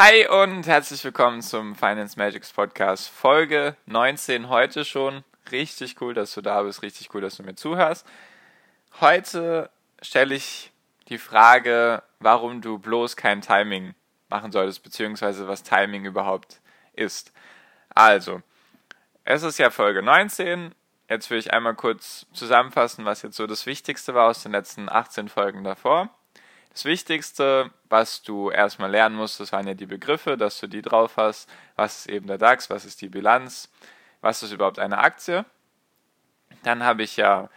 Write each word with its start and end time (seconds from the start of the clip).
Hi 0.00 0.28
und 0.28 0.68
herzlich 0.68 1.02
willkommen 1.02 1.42
zum 1.42 1.74
Finance 1.74 2.16
Magics 2.16 2.52
Podcast 2.52 3.08
Folge 3.08 3.74
19 3.86 4.48
heute 4.48 4.84
schon. 4.84 5.24
Richtig 5.50 6.00
cool, 6.00 6.14
dass 6.14 6.32
du 6.34 6.40
da 6.40 6.62
bist, 6.62 6.82
richtig 6.82 7.12
cool, 7.12 7.20
dass 7.20 7.36
du 7.36 7.42
mir 7.42 7.56
zuhörst. 7.56 8.06
Heute 9.00 9.70
stelle 10.00 10.36
ich 10.36 10.70
die 11.08 11.18
Frage, 11.18 12.04
warum 12.20 12.60
du 12.60 12.78
bloß 12.78 13.16
kein 13.16 13.40
Timing 13.40 13.96
machen 14.28 14.52
solltest, 14.52 14.84
beziehungsweise 14.84 15.48
was 15.48 15.64
Timing 15.64 16.04
überhaupt 16.04 16.60
ist. 16.92 17.32
Also, 17.92 18.40
es 19.24 19.42
ist 19.42 19.58
ja 19.58 19.70
Folge 19.70 20.04
19. 20.04 20.76
Jetzt 21.10 21.28
will 21.28 21.38
ich 21.38 21.52
einmal 21.52 21.74
kurz 21.74 22.24
zusammenfassen, 22.32 23.04
was 23.04 23.22
jetzt 23.22 23.36
so 23.36 23.48
das 23.48 23.66
Wichtigste 23.66 24.14
war 24.14 24.28
aus 24.28 24.44
den 24.44 24.52
letzten 24.52 24.88
18 24.88 25.28
Folgen 25.28 25.64
davor. 25.64 26.08
Das 26.72 26.84
Wichtigste, 26.84 27.70
was 27.88 28.22
du 28.22 28.50
erstmal 28.50 28.90
lernen 28.90 29.16
musst, 29.16 29.40
das 29.40 29.52
waren 29.52 29.66
ja 29.66 29.74
die 29.74 29.86
Begriffe, 29.86 30.36
dass 30.36 30.60
du 30.60 30.66
die 30.68 30.82
drauf 30.82 31.16
hast. 31.16 31.48
Was 31.76 32.00
ist 32.00 32.08
eben 32.08 32.26
der 32.26 32.38
DAX? 32.38 32.70
Was 32.70 32.84
ist 32.84 33.00
die 33.00 33.08
Bilanz? 33.08 33.68
Was 34.20 34.42
ist 34.42 34.52
überhaupt 34.52 34.78
eine 34.78 34.98
Aktie? 34.98 35.44
Dann 36.62 36.82
habe 36.82 37.02
ich 37.02 37.16
ja 37.16 37.48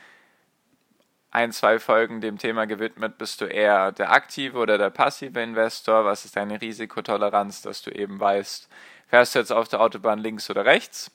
ein, 1.32 1.54
zwei 1.54 1.80
Folgen 1.80 2.20
dem 2.20 2.38
Thema 2.38 2.68
gewidmet, 2.68 3.18
bist 3.18 3.40
du 3.40 3.46
eher 3.46 3.94
der 3.94 4.12
aktive 4.12 4.58
oder 4.58 4.78
der 4.78 4.90
passive 4.90 5.42
Investor? 5.42 6.04
Was 6.04 6.26
ist 6.26 6.36
deine 6.36 6.62
Risikotoleranz, 6.62 7.62
dass 7.62 7.82
du 7.82 7.90
eben 7.90 8.20
weißt, 8.20 8.68
fährst 9.08 9.36
du 9.36 9.40
jetzt 9.40 9.52
auf 9.52 9.70
der 9.70 9.80
Autobahn 9.80 10.20
links 10.20 10.50
oder 10.50 10.66
rechts? 10.66 11.10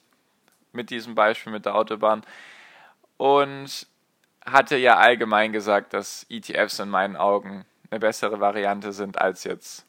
Mit 0.72 0.91
diesem 0.91 1.14
Beispiel 1.14 1.53
mit 1.53 1.66
der 1.66 1.75
Autobahn. 1.75 2.22
Und 3.19 3.86
hatte 4.44 4.77
ja 4.77 4.97
allgemein 4.97 5.53
gesagt, 5.53 5.92
dass 5.92 6.25
ETFs 6.31 6.78
in 6.78 6.88
meinen 6.88 7.16
Augen 7.16 7.66
eine 7.91 8.01
bessere 8.01 8.41
Variante 8.41 8.92
sind 8.92 9.20
als 9.20 9.45
jetzt 9.45 9.87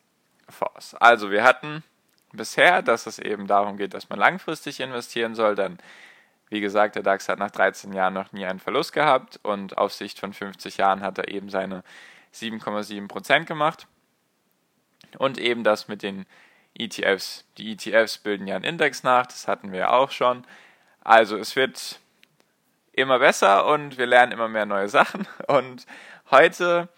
Force. 0.50 0.95
Also 0.95 1.31
wir 1.31 1.44
hatten 1.44 1.84
bisher, 2.31 2.81
dass 2.81 3.06
es 3.06 3.20
eben 3.20 3.48
darum 3.48 3.78
geht, 3.78 3.94
dass 3.94 4.09
man 4.09 4.20
langfristig 4.20 4.80
investieren 4.80 5.36
soll, 5.36 5.56
denn 5.56 5.78
wie 6.50 6.62
gesagt, 6.62 6.95
der 6.95 7.04
DAX 7.04 7.28
hat 7.28 7.39
nach 7.39 7.52
13 7.52 7.92
Jahren 7.92 8.14
noch 8.14 8.31
nie 8.31 8.45
einen 8.45 8.59
Verlust 8.59 8.94
gehabt 8.94 9.39
und 9.44 9.78
auf 9.78 9.94
Sicht 9.94 10.20
von 10.20 10.31
50 10.31 10.78
Jahren 10.78 11.02
hat 11.02 11.17
er 11.17 11.28
eben 11.28 11.50
seine 11.50 11.84
7,7% 12.34 13.45
gemacht. 13.45 13.88
Und 15.17 15.38
eben 15.38 15.64
das 15.64 15.88
mit 15.88 16.04
den 16.04 16.26
ETFs. 16.73 17.45
Die 17.58 17.73
ETFs 17.73 18.17
bilden 18.17 18.48
ja 18.48 18.56
einen 18.56 18.64
Index 18.64 19.04
nach, 19.04 19.26
das 19.26 19.48
hatten 19.48 19.72
wir 19.72 19.80
ja 19.80 19.89
auch 19.89 20.11
schon. 20.11 20.45
Also 21.04 21.38
es 21.38 21.56
wird 21.56 22.00
immer 22.94 23.20
besser 23.20 23.66
und 23.67 23.98
wir 23.98 24.06
lernen 24.06 24.32
immer 24.32 24.48
mehr 24.48 24.66
neue 24.66 24.89
Sachen. 24.89 25.28
Und 25.48 25.86
heute 26.32 26.89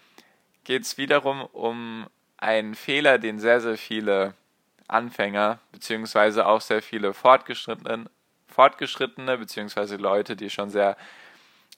geht 0.70 0.84
es 0.84 0.98
wiederum 0.98 1.42
um 1.46 2.06
einen 2.36 2.76
Fehler, 2.76 3.18
den 3.18 3.40
sehr, 3.40 3.60
sehr 3.60 3.76
viele 3.76 4.34
Anfänger, 4.86 5.58
beziehungsweise 5.72 6.46
auch 6.46 6.60
sehr 6.60 6.80
viele 6.80 7.12
Fortgeschrittene, 7.12 8.08
Fortgeschrittene, 8.46 9.36
beziehungsweise 9.36 9.96
Leute, 9.96 10.36
die 10.36 10.48
schon 10.48 10.70
sehr 10.70 10.96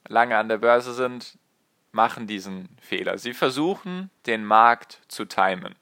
lange 0.08 0.36
an 0.36 0.50
der 0.50 0.58
Börse 0.58 0.92
sind, 0.92 1.38
machen 1.90 2.26
diesen 2.26 2.68
Fehler. 2.82 3.16
Sie 3.16 3.32
versuchen, 3.32 4.10
den 4.26 4.44
Markt 4.44 5.00
zu 5.08 5.24
timen. 5.24 5.74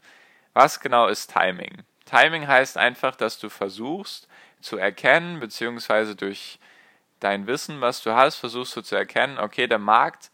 Was 0.53 0.79
genau 0.79 1.09
ist 1.09 1.33
Timing? 1.33 1.83
Timing 2.05 2.47
heißt 2.47 2.79
einfach, 2.79 3.17
dass 3.17 3.41
du 3.41 3.49
versuchst 3.49 4.29
zu 4.61 4.77
erkennen, 4.77 5.41
beziehungsweise 5.41 6.15
durch 6.15 6.61
dein 7.19 7.49
Wissen, 7.49 7.81
was 7.81 8.05
du 8.05 8.15
hast, 8.15 8.37
versuchst 8.37 8.77
du 8.77 8.83
zu 8.83 8.95
erkennen, 8.95 9.41
okay, 9.41 9.67
der 9.67 9.81
Markt 9.81 10.31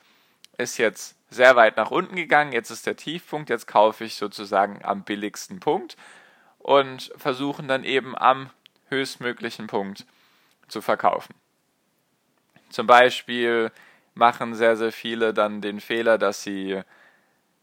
ist 0.59 0.77
jetzt 0.77 1.16
sehr 1.29 1.57
weit 1.57 1.77
nach 1.77 1.91
unten 1.91 2.17
gegangen, 2.17 2.53
jetzt 2.53 2.71
ist 2.71 2.87
der 2.87 2.97
Tiefpunkt, 2.97 3.51
jetzt 3.51 3.67
kaufe 3.67 4.05
ich 4.05 4.15
sozusagen 4.15 4.85
am 4.85 5.03
billigsten 5.03 5.61
Punkt 5.61 5.97
und 6.59 7.13
versuchen 7.17 7.69
dann 7.69 7.85
eben 7.85 8.17
am 8.17 8.51
höchstmöglichen 8.89 9.67
Punkt 9.67 10.07
zu 10.69 10.81
verkaufen. 10.81 11.35
Zum 12.71 12.87
Beispiel 12.87 13.71
machen 14.15 14.55
sehr, 14.55 14.77
sehr 14.77 14.93
viele 14.93 15.35
dann 15.35 15.61
den 15.61 15.81
Fehler, 15.81 16.19
dass 16.19 16.43
sie 16.43 16.81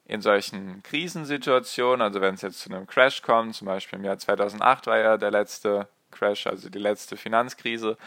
in 0.06 0.22
solchen 0.22 0.84
Krisensituationen, 0.84 2.02
also 2.02 2.22
wenn 2.22 2.36
es 2.36 2.42
jetzt 2.42 2.60
zu 2.60 2.70
einem 2.70 2.88
Crash 2.88 3.22
kommt, 3.22 3.56
zum 3.56 3.68
Beispiel 3.68 4.00
im 4.00 4.06
Jahr 4.06 4.18
2008 4.18 4.88
war 4.88 4.98
ja 4.98 5.18
der 5.18 5.32
letzte 5.32 5.88
Crash, 6.12 6.48
also 6.48 6.70
die 6.70 6.80
letzte 6.80 7.18
Finanzkrise, 7.18 7.98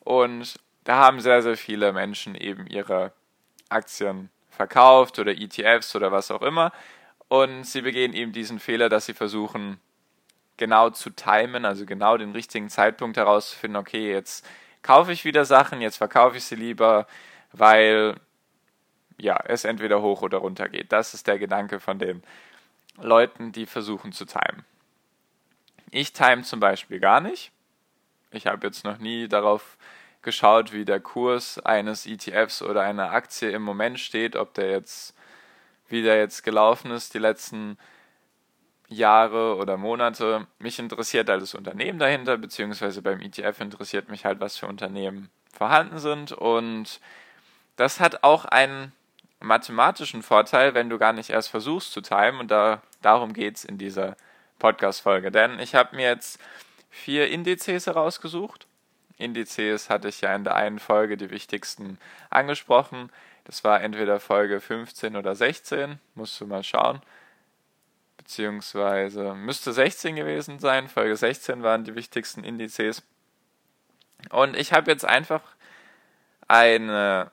und 0.00 0.58
da 0.84 0.96
haben 0.96 1.20
sehr, 1.20 1.42
sehr 1.42 1.56
viele 1.56 1.92
Menschen 1.92 2.34
eben 2.34 2.66
ihre 2.66 3.12
Aktien 3.68 4.30
verkauft 4.56 5.18
oder 5.18 5.32
ETFs 5.32 5.94
oder 5.94 6.10
was 6.10 6.30
auch 6.30 6.42
immer. 6.42 6.72
Und 7.28 7.64
sie 7.64 7.82
begehen 7.82 8.12
eben 8.12 8.32
diesen 8.32 8.58
Fehler, 8.58 8.88
dass 8.88 9.06
sie 9.06 9.14
versuchen, 9.14 9.80
genau 10.56 10.90
zu 10.90 11.10
timen, 11.10 11.64
also 11.64 11.84
genau 11.84 12.16
den 12.16 12.32
richtigen 12.32 12.70
Zeitpunkt 12.70 13.16
herauszufinden, 13.16 13.80
okay, 13.80 14.10
jetzt 14.10 14.46
kaufe 14.82 15.12
ich 15.12 15.24
wieder 15.24 15.44
Sachen, 15.44 15.80
jetzt 15.80 15.96
verkaufe 15.96 16.38
ich 16.38 16.44
sie 16.44 16.54
lieber, 16.54 17.06
weil 17.52 18.16
ja, 19.18 19.38
es 19.46 19.64
entweder 19.64 20.02
hoch 20.02 20.22
oder 20.22 20.38
runter 20.38 20.68
geht. 20.68 20.92
Das 20.92 21.14
ist 21.14 21.26
der 21.26 21.38
Gedanke 21.38 21.80
von 21.80 21.98
den 21.98 22.22
Leuten, 22.98 23.52
die 23.52 23.66
versuchen 23.66 24.12
zu 24.12 24.24
timen. 24.24 24.64
Ich 25.90 26.12
time 26.12 26.42
zum 26.42 26.60
Beispiel 26.60 27.00
gar 27.00 27.20
nicht. 27.20 27.52
Ich 28.30 28.46
habe 28.46 28.66
jetzt 28.66 28.84
noch 28.84 28.98
nie 28.98 29.28
darauf 29.28 29.76
geschaut, 30.26 30.72
wie 30.72 30.84
der 30.84 31.00
Kurs 31.00 31.58
eines 31.60 32.04
ETFs 32.04 32.60
oder 32.60 32.82
einer 32.82 33.12
Aktie 33.12 33.50
im 33.50 33.62
Moment 33.62 33.98
steht, 33.98 34.36
ob 34.36 34.52
der 34.54 34.70
jetzt, 34.70 35.14
wie 35.88 36.02
der 36.02 36.18
jetzt 36.18 36.42
gelaufen 36.42 36.90
ist, 36.90 37.14
die 37.14 37.18
letzten 37.18 37.78
Jahre 38.88 39.56
oder 39.56 39.76
Monate. 39.76 40.48
Mich 40.58 40.78
interessiert 40.78 41.30
halt 41.30 41.40
das 41.40 41.54
Unternehmen 41.54 42.00
dahinter, 42.00 42.36
beziehungsweise 42.36 43.02
beim 43.02 43.20
ETF 43.20 43.60
interessiert 43.60 44.08
mich 44.10 44.24
halt, 44.24 44.40
was 44.40 44.58
für 44.58 44.66
Unternehmen 44.66 45.30
vorhanden 45.52 46.00
sind. 46.00 46.32
Und 46.32 47.00
das 47.76 48.00
hat 48.00 48.24
auch 48.24 48.44
einen 48.44 48.92
mathematischen 49.38 50.24
Vorteil, 50.24 50.74
wenn 50.74 50.90
du 50.90 50.98
gar 50.98 51.12
nicht 51.12 51.30
erst 51.30 51.50
versuchst 51.50 51.92
zu 51.92 52.00
timen. 52.00 52.40
Und 52.40 52.50
da, 52.50 52.82
darum 53.00 53.32
geht 53.32 53.56
es 53.56 53.64
in 53.64 53.78
dieser 53.78 54.16
Podcast-Folge. 54.58 55.30
Denn 55.30 55.60
ich 55.60 55.76
habe 55.76 55.94
mir 55.94 56.08
jetzt 56.08 56.40
vier 56.90 57.28
Indizes 57.28 57.86
herausgesucht 57.86 58.66
Indizes 59.18 59.90
hatte 59.90 60.08
ich 60.08 60.20
ja 60.20 60.34
in 60.34 60.44
der 60.44 60.56
einen 60.56 60.78
Folge 60.78 61.16
die 61.16 61.30
wichtigsten 61.30 61.98
angesprochen. 62.30 63.10
Das 63.44 63.64
war 63.64 63.80
entweder 63.80 64.20
Folge 64.20 64.60
15 64.60 65.16
oder 65.16 65.34
16, 65.34 65.98
musst 66.14 66.40
du 66.40 66.46
mal 66.46 66.64
schauen. 66.64 67.00
Beziehungsweise 68.16 69.34
müsste 69.34 69.72
16 69.72 70.16
gewesen 70.16 70.58
sein. 70.58 70.88
Folge 70.88 71.16
16 71.16 71.62
waren 71.62 71.84
die 71.84 71.94
wichtigsten 71.94 72.44
Indizes. 72.44 73.02
Und 74.30 74.56
ich 74.56 74.72
habe 74.72 74.90
jetzt 74.90 75.04
einfach 75.04 75.42
eine 76.48 77.30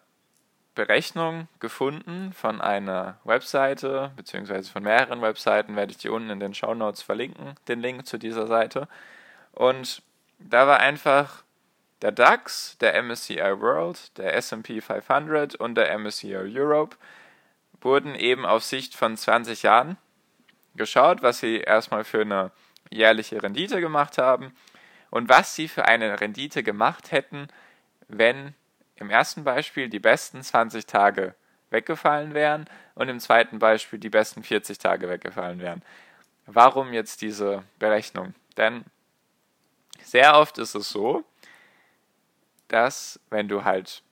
Berechnung 0.76 1.48
gefunden 1.60 2.34
von 2.34 2.62
einer 2.62 3.18
Webseite, 3.24 4.12
beziehungsweise 4.16 4.72
von 4.72 4.84
mehreren 4.84 5.22
Webseiten, 5.22 5.76
werde 5.76 5.92
ich 5.92 5.98
die 5.98 6.10
unten 6.10 6.30
in 6.30 6.40
den 6.40 6.54
Show 6.54 6.74
Notes 6.74 7.02
verlinken, 7.02 7.56
den 7.68 7.80
Link 7.80 8.08
zu 8.08 8.18
dieser 8.18 8.48
Seite. 8.48 8.88
Und 9.52 10.02
da 10.40 10.68
war 10.68 10.80
einfach 10.80 11.43
der 12.04 12.12
DAX, 12.12 12.78
der 12.80 13.02
MSCI 13.02 13.62
World, 13.62 14.18
der 14.18 14.36
SP 14.36 14.84
500 14.84 15.56
und 15.56 15.76
der 15.76 15.98
MSCI 15.98 16.36
Europe 16.36 16.98
wurden 17.80 18.14
eben 18.14 18.46
auf 18.46 18.66
Sicht 18.66 18.94
von 18.94 19.16
20 19.16 19.64
Jahren 19.64 19.96
geschaut, 20.76 21.22
was 21.22 21.40
sie 21.40 21.62
erstmal 21.62 22.04
für 22.04 22.20
eine 22.20 22.52
jährliche 22.90 23.42
Rendite 23.42 23.80
gemacht 23.80 24.18
haben 24.18 24.54
und 25.12 25.30
was 25.30 25.56
sie 25.56 25.70
für 25.70 25.86
eine 25.86 26.20
Rendite 26.20 26.62
gemacht 26.62 27.14
hätten, 27.14 27.48
wenn 28.10 28.54
im 28.98 29.10
ersten 29.10 29.46
Beispiel 29.46 29.88
die 29.88 30.00
besten 30.00 30.44
20 30.44 30.86
Tage 30.86 31.36
weggefallen 31.70 32.34
wären 32.34 32.70
und 32.96 33.08
im 33.08 33.22
zweiten 33.22 33.60
Beispiel 33.60 33.98
die 33.98 34.10
besten 34.10 34.44
40 34.44 34.78
Tage 34.78 35.08
weggefallen 35.08 35.62
wären. 35.62 35.82
Warum 36.48 36.92
jetzt 36.92 37.22
diese 37.22 37.64
Berechnung? 37.80 38.36
Denn 38.58 38.84
sehr 40.02 40.36
oft 40.36 40.58
ist 40.58 40.76
es 40.76 40.90
so, 40.90 41.24
dass 42.74 43.20
wenn 43.30 43.48
du 43.48 43.64
halt, 43.64 44.04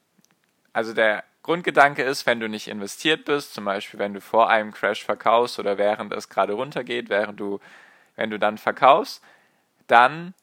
also 0.73 0.93
der 0.93 1.23
Grundgedanke 1.43 2.03
ist, 2.03 2.25
wenn 2.27 2.39
du 2.39 2.47
nicht 2.47 2.67
investiert 2.67 3.25
bist, 3.25 3.53
zum 3.53 3.65
Beispiel 3.65 3.99
wenn 3.99 4.13
du 4.13 4.21
vor 4.21 4.49
einem 4.49 4.71
Crash 4.71 5.03
verkaufst 5.03 5.59
oder 5.59 5.77
während 5.77 6.13
es 6.13 6.29
gerade 6.29 6.53
runtergeht, 6.53 7.09
während 7.09 7.39
du 7.39 7.59
wenn 8.15 8.29
du 8.29 8.37
dann 8.37 8.57
verkaufst, 8.57 9.23
dann 9.87 10.33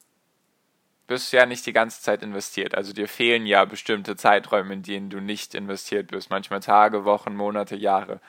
bist 1.07 1.33
du 1.33 1.37
ja 1.37 1.47
nicht 1.47 1.65
die 1.65 1.73
ganze 1.73 2.03
Zeit 2.03 2.23
investiert. 2.23 2.75
Also 2.75 2.93
dir 2.93 3.09
fehlen 3.09 3.47
ja 3.47 3.65
bestimmte 3.65 4.17
Zeiträume, 4.17 4.75
in 4.75 4.83
denen 4.83 5.11
du 5.11 5.21
nicht 5.21 5.55
investiert 5.55 6.11
bist. 6.11 6.31
Manchmal 6.31 6.61
Tage, 6.61 7.05
Wochen, 7.05 7.37
Monate, 7.37 7.77
Jahre. 7.77 8.21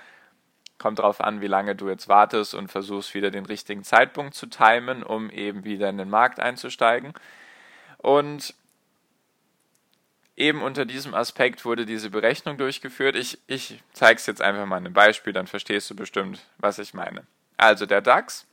Kommt 0.77 0.99
darauf 0.99 1.19
an, 1.19 1.41
wie 1.41 1.47
lange 1.47 1.75
du 1.75 1.89
jetzt 1.89 2.07
wartest 2.07 2.53
und 2.53 2.69
versuchst 2.69 3.13
wieder 3.13 3.31
den 3.31 3.45
richtigen 3.45 3.83
Zeitpunkt 3.83 4.33
zu 4.33 4.45
timen, 4.45 5.03
um 5.03 5.29
eben 5.29 5.65
wieder 5.65 5.89
in 5.89 5.97
den 5.97 6.09
Markt 6.09 6.39
einzusteigen. 6.39 7.13
Und 7.97 8.53
eben 10.39 10.61
unter 10.61 10.85
diesem 10.85 11.13
Aspekt 11.13 11.65
wurde 11.65 11.85
diese 11.85 12.09
Berechnung 12.09 12.57
durchgeführt. 12.57 13.15
Ich, 13.15 13.37
ich 13.47 13.81
zeige 13.93 14.19
es 14.19 14.25
jetzt 14.25 14.41
einfach 14.41 14.65
mal 14.65 14.77
in 14.77 14.85
einem 14.85 14.93
Beispiel, 14.93 15.33
dann 15.33 15.47
verstehst 15.47 15.89
du 15.89 15.95
bestimmt, 15.95 16.41
was 16.57 16.79
ich 16.79 16.93
meine. 16.93 17.25
Also 17.57 17.85
der 17.85 18.01
DAX 18.01 18.47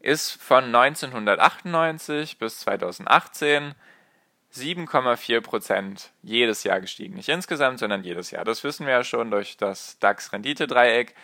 ist 0.00 0.40
von 0.40 0.64
1998 0.64 2.38
bis 2.38 2.60
2018 2.60 3.74
7,4 4.54 5.40
Prozent 5.40 6.10
jedes 6.22 6.62
Jahr 6.62 6.80
gestiegen. 6.80 7.16
Nicht 7.16 7.28
insgesamt, 7.28 7.80
sondern 7.80 8.04
jedes 8.04 8.30
Jahr. 8.30 8.44
Das 8.44 8.62
wissen 8.62 8.86
wir 8.86 8.92
ja 8.92 9.02
schon 9.02 9.32
durch 9.32 9.56
das 9.56 9.98
DAX-Rendite-Dreieck. 9.98 11.14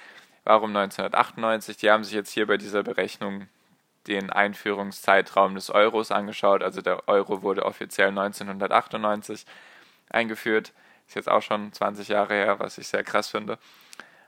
Warum 0.42 0.74
1998? 0.74 1.76
Die 1.76 1.90
haben 1.90 2.02
sich 2.02 2.14
jetzt 2.14 2.32
hier 2.32 2.46
bei 2.46 2.56
dieser 2.56 2.82
Berechnung 2.82 3.46
den 4.10 4.30
Einführungszeitraum 4.30 5.54
des 5.54 5.70
Euros 5.70 6.10
angeschaut. 6.10 6.62
Also 6.62 6.82
der 6.82 7.08
Euro 7.08 7.42
wurde 7.42 7.64
offiziell 7.64 8.08
1998 8.08 9.46
eingeführt. 10.10 10.72
Ist 11.06 11.14
jetzt 11.14 11.28
auch 11.28 11.42
schon 11.42 11.72
20 11.72 12.08
Jahre 12.08 12.34
her, 12.34 12.58
was 12.58 12.76
ich 12.76 12.88
sehr 12.88 13.04
krass 13.04 13.28
finde. 13.28 13.58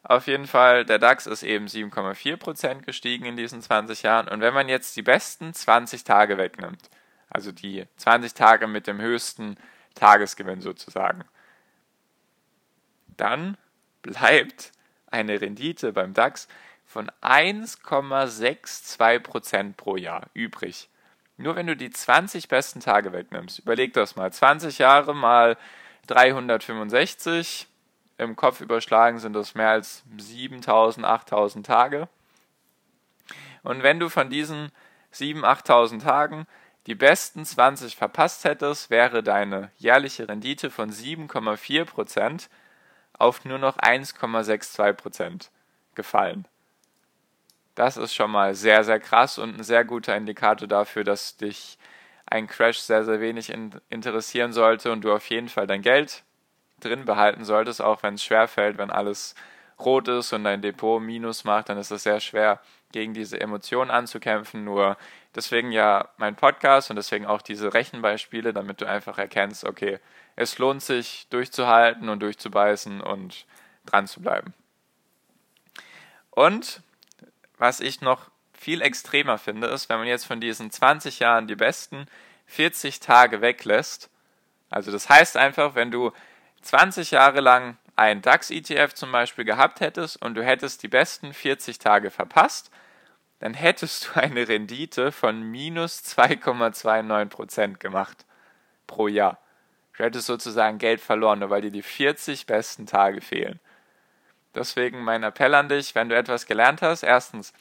Auf 0.04 0.26
jeden 0.26 0.46
Fall, 0.46 0.84
der 0.84 0.98
DAX 0.98 1.26
ist 1.26 1.42
eben 1.42 1.66
7,4% 1.66 2.82
gestiegen 2.82 3.24
in 3.24 3.36
diesen 3.36 3.60
20 3.60 4.02
Jahren. 4.02 4.28
Und 4.28 4.40
wenn 4.40 4.54
man 4.54 4.68
jetzt 4.68 4.96
die 4.96 5.02
besten 5.02 5.52
20 5.52 6.04
Tage 6.04 6.38
wegnimmt, 6.38 6.90
also 7.28 7.52
die 7.52 7.86
20 7.96 8.34
Tage 8.34 8.66
mit 8.66 8.86
dem 8.86 9.00
höchsten 9.00 9.56
Tagesgewinn 9.94 10.60
sozusagen, 10.60 11.24
dann 13.16 13.56
bleibt 14.02 14.72
eine 15.10 15.40
Rendite 15.40 15.92
beim 15.92 16.14
DAX 16.14 16.48
von 16.92 17.10
1,62% 17.22 19.74
pro 19.76 19.96
Jahr 19.96 20.26
übrig. 20.34 20.90
Nur 21.38 21.56
wenn 21.56 21.66
du 21.66 21.74
die 21.74 21.90
20 21.90 22.48
besten 22.48 22.80
Tage 22.80 23.14
wegnimmst, 23.14 23.60
überleg 23.60 23.94
das 23.94 24.14
mal, 24.14 24.30
20 24.30 24.76
Jahre 24.78 25.14
mal 25.14 25.56
365, 26.08 27.66
im 28.18 28.36
Kopf 28.36 28.60
überschlagen 28.60 29.18
sind 29.18 29.32
das 29.32 29.54
mehr 29.54 29.70
als 29.70 30.02
7000, 30.18 31.06
8000 31.06 31.64
Tage. 31.64 32.10
Und 33.62 33.82
wenn 33.82 33.98
du 33.98 34.10
von 34.10 34.28
diesen 34.28 34.70
7.000, 35.14 35.64
8.000 35.64 36.02
Tagen 36.02 36.46
die 36.86 36.94
besten 36.94 37.46
20 37.46 37.96
verpasst 37.96 38.44
hättest, 38.44 38.90
wäre 38.90 39.22
deine 39.22 39.70
jährliche 39.78 40.28
Rendite 40.28 40.70
von 40.70 40.90
7,4% 40.90 42.48
auf 43.14 43.46
nur 43.46 43.58
noch 43.58 43.78
1,62% 43.78 45.48
gefallen. 45.94 46.46
Das 47.74 47.96
ist 47.96 48.14
schon 48.14 48.30
mal 48.30 48.54
sehr, 48.54 48.84
sehr 48.84 49.00
krass 49.00 49.38
und 49.38 49.58
ein 49.58 49.62
sehr 49.64 49.84
guter 49.84 50.16
Indikator 50.16 50.68
dafür, 50.68 51.04
dass 51.04 51.36
dich 51.36 51.78
ein 52.26 52.46
Crash 52.46 52.78
sehr, 52.78 53.04
sehr 53.04 53.20
wenig 53.20 53.50
in 53.50 53.74
interessieren 53.88 54.52
sollte 54.52 54.92
und 54.92 55.02
du 55.02 55.12
auf 55.12 55.28
jeden 55.30 55.48
Fall 55.48 55.66
dein 55.66 55.82
Geld 55.82 56.24
drin 56.80 57.04
behalten 57.04 57.44
solltest, 57.44 57.80
auch 57.80 58.02
wenn 58.02 58.14
es 58.14 58.24
schwer 58.24 58.48
fällt, 58.48 58.78
wenn 58.78 58.90
alles 58.90 59.34
rot 59.78 60.08
ist 60.08 60.32
und 60.32 60.44
dein 60.44 60.62
Depot 60.62 61.02
Minus 61.02 61.44
macht, 61.44 61.68
dann 61.68 61.78
ist 61.78 61.90
es 61.90 62.02
sehr 62.02 62.20
schwer, 62.20 62.60
gegen 62.92 63.14
diese 63.14 63.40
Emotionen 63.40 63.90
anzukämpfen. 63.90 64.64
Nur 64.64 64.96
deswegen 65.34 65.72
ja 65.72 66.08
mein 66.18 66.36
Podcast 66.36 66.90
und 66.90 66.96
deswegen 66.96 67.26
auch 67.26 67.42
diese 67.42 67.74
Rechenbeispiele, 67.74 68.52
damit 68.52 68.80
du 68.80 68.86
einfach 68.86 69.18
erkennst, 69.18 69.64
okay, 69.64 69.98
es 70.36 70.58
lohnt 70.58 70.82
sich 70.82 71.26
durchzuhalten 71.30 72.08
und 72.08 72.20
durchzubeißen 72.20 73.00
und 73.00 73.46
dran 73.86 74.06
zu 74.06 74.20
bleiben. 74.20 74.54
Und 76.30 76.82
was 77.62 77.78
ich 77.78 78.00
noch 78.00 78.28
viel 78.52 78.82
extremer 78.82 79.38
finde, 79.38 79.68
ist, 79.68 79.88
wenn 79.88 79.98
man 79.98 80.08
jetzt 80.08 80.24
von 80.26 80.40
diesen 80.40 80.72
20 80.72 81.20
Jahren 81.20 81.46
die 81.46 81.54
besten 81.54 82.06
40 82.46 82.98
Tage 82.98 83.40
weglässt. 83.40 84.10
Also 84.68 84.90
das 84.90 85.08
heißt 85.08 85.36
einfach, 85.36 85.76
wenn 85.76 85.92
du 85.92 86.10
20 86.62 87.12
Jahre 87.12 87.40
lang 87.40 87.76
ein 87.94 88.20
DAX-ETF 88.20 88.94
zum 88.94 89.12
Beispiel 89.12 89.44
gehabt 89.44 89.78
hättest 89.78 90.20
und 90.20 90.34
du 90.34 90.44
hättest 90.44 90.82
die 90.82 90.88
besten 90.88 91.32
40 91.32 91.78
Tage 91.78 92.10
verpasst, 92.10 92.72
dann 93.38 93.54
hättest 93.54 94.08
du 94.08 94.20
eine 94.20 94.48
Rendite 94.48 95.12
von 95.12 95.40
minus 95.40 96.00
2,29% 96.00 97.78
gemacht 97.78 98.26
pro 98.88 99.06
Jahr. 99.06 99.38
Du 99.96 100.02
hättest 100.02 100.26
sozusagen 100.26 100.78
Geld 100.78 101.00
verloren, 101.00 101.38
nur 101.38 101.50
weil 101.50 101.62
dir 101.62 101.70
die 101.70 101.82
40 101.82 102.46
besten 102.46 102.86
Tage 102.86 103.20
fehlen. 103.20 103.60
Deswegen 104.54 105.02
mein 105.02 105.22
Appell 105.22 105.54
an 105.54 105.68
dich, 105.68 105.94
wenn 105.94 106.08
du 106.08 106.16
etwas 106.16 106.46
gelernt 106.46 106.82
hast, 106.82 107.02
erstens 107.02 107.52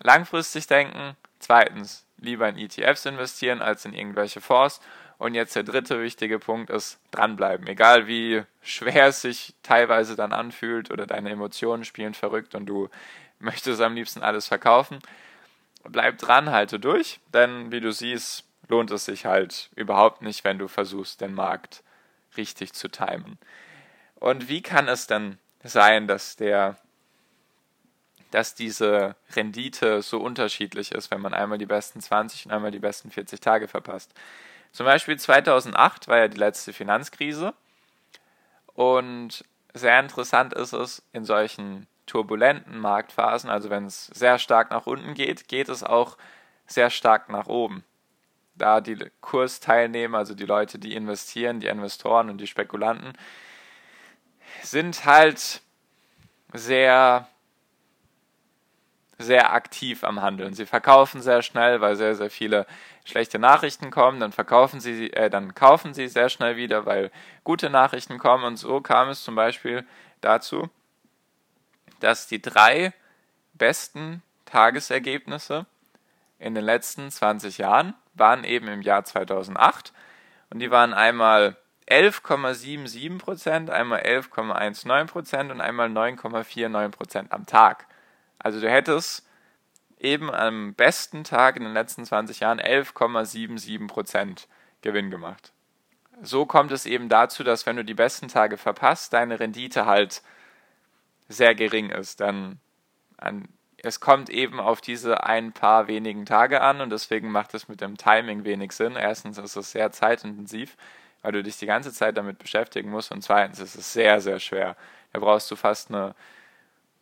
langfristig 0.00 0.66
denken, 0.66 1.16
zweitens 1.38 2.04
lieber 2.18 2.48
in 2.48 2.58
ETFs 2.58 3.06
investieren 3.06 3.62
als 3.62 3.84
in 3.84 3.92
irgendwelche 3.92 4.40
Fonds 4.40 4.80
und 5.18 5.34
jetzt 5.34 5.56
der 5.56 5.62
dritte 5.62 6.02
wichtige 6.02 6.38
Punkt 6.38 6.70
ist 6.70 6.98
dranbleiben. 7.10 7.66
Egal 7.66 8.06
wie 8.06 8.42
schwer 8.62 9.08
es 9.08 9.22
sich 9.22 9.54
teilweise 9.62 10.16
dann 10.16 10.32
anfühlt 10.32 10.90
oder 10.90 11.06
deine 11.06 11.30
Emotionen 11.30 11.84
spielen 11.84 12.14
verrückt 12.14 12.54
und 12.54 12.66
du 12.66 12.88
möchtest 13.38 13.80
am 13.80 13.94
liebsten 13.94 14.22
alles 14.22 14.48
verkaufen. 14.48 14.98
Bleib 15.84 16.18
dran, 16.18 16.50
halte 16.50 16.80
durch, 16.80 17.20
denn 17.32 17.70
wie 17.70 17.80
du 17.80 17.92
siehst, 17.92 18.44
lohnt 18.68 18.90
es 18.90 19.04
sich 19.04 19.26
halt 19.26 19.70
überhaupt 19.76 20.22
nicht, 20.22 20.44
wenn 20.44 20.58
du 20.58 20.68
versuchst, 20.68 21.20
den 21.20 21.34
Markt 21.34 21.82
richtig 22.36 22.72
zu 22.72 22.88
timen. 22.88 23.38
Und 24.16 24.48
wie 24.48 24.62
kann 24.62 24.88
es 24.88 25.06
denn 25.06 25.38
sein, 25.64 26.06
dass 26.06 26.36
der 26.36 26.76
dass 28.30 28.56
diese 28.56 29.14
Rendite 29.36 30.02
so 30.02 30.18
unterschiedlich 30.18 30.90
ist, 30.90 31.12
wenn 31.12 31.20
man 31.20 31.34
einmal 31.34 31.56
die 31.56 31.66
besten 31.66 32.00
20 32.00 32.46
und 32.46 32.52
einmal 32.52 32.72
die 32.72 32.80
besten 32.80 33.12
40 33.12 33.38
Tage 33.38 33.68
verpasst. 33.68 34.12
Zum 34.72 34.86
Beispiel 34.86 35.16
2008 35.16 36.08
war 36.08 36.18
ja 36.18 36.26
die 36.26 36.38
letzte 36.38 36.72
Finanzkrise 36.72 37.54
und 38.74 39.44
sehr 39.72 40.00
interessant 40.00 40.52
ist 40.52 40.72
es, 40.72 41.02
in 41.12 41.24
solchen 41.24 41.86
turbulenten 42.06 42.76
Marktphasen, 42.78 43.50
also 43.50 43.70
wenn 43.70 43.86
es 43.86 44.06
sehr 44.06 44.40
stark 44.40 44.70
nach 44.70 44.86
unten 44.86 45.14
geht, 45.14 45.46
geht 45.46 45.68
es 45.68 45.84
auch 45.84 46.18
sehr 46.66 46.90
stark 46.90 47.28
nach 47.28 47.46
oben. 47.46 47.84
Da 48.56 48.80
die 48.80 48.98
Kursteilnehmer, 49.20 50.18
also 50.18 50.34
die 50.34 50.44
Leute, 50.44 50.80
die 50.80 50.94
investieren, 50.94 51.60
die 51.60 51.68
Investoren 51.68 52.30
und 52.30 52.38
die 52.38 52.46
Spekulanten, 52.48 53.12
sind 54.64 55.04
halt 55.04 55.60
sehr 56.52 57.28
sehr 59.18 59.52
aktiv 59.52 60.04
am 60.04 60.22
Handeln. 60.22 60.54
Sie 60.54 60.66
verkaufen 60.66 61.22
sehr 61.22 61.42
schnell, 61.42 61.80
weil 61.80 61.96
sehr, 61.96 62.14
sehr 62.14 62.30
viele 62.30 62.66
schlechte 63.04 63.38
Nachrichten 63.38 63.90
kommen, 63.90 64.20
dann 64.20 64.32
verkaufen 64.32 64.80
sie, 64.80 65.12
äh, 65.12 65.30
dann 65.30 65.54
kaufen 65.54 65.94
sie 65.94 66.08
sehr 66.08 66.28
schnell 66.28 66.56
wieder, 66.56 66.86
weil 66.86 67.10
gute 67.44 67.70
Nachrichten 67.70 68.18
kommen. 68.18 68.44
Und 68.44 68.56
so 68.56 68.80
kam 68.80 69.08
es 69.08 69.22
zum 69.22 69.34
Beispiel 69.34 69.86
dazu, 70.20 70.68
dass 72.00 72.26
die 72.26 72.42
drei 72.42 72.92
besten 73.52 74.22
Tagesergebnisse 74.46 75.66
in 76.38 76.54
den 76.54 76.64
letzten 76.64 77.10
20 77.10 77.58
Jahren 77.58 77.94
waren 78.14 78.44
eben 78.44 78.68
im 78.68 78.82
Jahr 78.82 79.04
2008 79.04 79.92
und 80.50 80.60
die 80.60 80.70
waren 80.70 80.92
einmal 80.92 81.56
11,77% 81.88 83.68
einmal 83.70 84.00
11,19% 84.00 85.50
und 85.50 85.60
einmal 85.60 85.88
9,49% 85.88 87.30
am 87.30 87.46
Tag. 87.46 87.86
Also 88.38 88.60
du 88.60 88.70
hättest 88.70 89.26
eben 89.98 90.30
am 90.30 90.74
besten 90.74 91.24
Tag 91.24 91.56
in 91.56 91.64
den 91.64 91.72
letzten 91.72 92.04
20 92.04 92.40
Jahren 92.40 92.60
11,77% 92.60 94.46
Gewinn 94.82 95.10
gemacht. 95.10 95.52
So 96.22 96.46
kommt 96.46 96.72
es 96.72 96.86
eben 96.86 97.08
dazu, 97.08 97.42
dass 97.42 97.66
wenn 97.66 97.76
du 97.76 97.84
die 97.84 97.94
besten 97.94 98.28
Tage 98.28 98.56
verpasst, 98.56 99.12
deine 99.12 99.40
Rendite 99.40 99.86
halt 99.86 100.22
sehr 101.28 101.54
gering 101.54 101.90
ist. 101.90 102.20
Dann 102.20 102.60
an, 103.16 103.48
es 103.78 104.00
kommt 104.00 104.30
eben 104.30 104.60
auf 104.60 104.80
diese 104.80 105.24
ein 105.24 105.52
paar 105.52 105.88
wenigen 105.88 106.26
Tage 106.26 106.60
an 106.60 106.80
und 106.80 106.90
deswegen 106.90 107.30
macht 107.30 107.54
es 107.54 107.68
mit 107.68 107.80
dem 107.80 107.96
Timing 107.96 108.44
wenig 108.44 108.72
Sinn. 108.72 108.96
Erstens 108.96 109.38
ist 109.38 109.56
es 109.56 109.72
sehr 109.72 109.90
zeitintensiv, 109.90 110.76
weil 111.24 111.32
du 111.32 111.42
dich 111.42 111.56
die 111.56 111.64
ganze 111.64 111.90
Zeit 111.90 112.18
damit 112.18 112.38
beschäftigen 112.38 112.90
musst 112.90 113.10
und 113.10 113.22
zweitens 113.22 113.58
ist 113.58 113.76
es 113.76 113.94
sehr, 113.94 114.20
sehr 114.20 114.38
schwer. 114.38 114.76
Da 115.14 115.20
brauchst 115.20 115.50
du 115.50 115.56
fast 115.56 115.88
eine 115.88 116.14